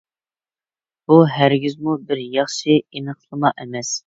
[1.11, 3.95] بۇ ھەرگىزمۇ بىر ياخشى ئېنىقلىما ئەمەس.